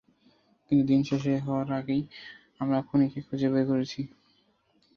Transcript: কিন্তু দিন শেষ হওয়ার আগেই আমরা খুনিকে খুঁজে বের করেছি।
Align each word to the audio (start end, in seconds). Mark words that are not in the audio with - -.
কিন্তু 0.65 0.83
দিন 0.87 1.01
শেষ 1.07 1.23
হওয়ার 1.39 1.67
আগেই 1.79 2.01
আমরা 2.59 2.77
খুনিকে 2.87 3.19
খুঁজে 3.21 3.47
বের 3.53 3.65
করেছি। 3.67 4.01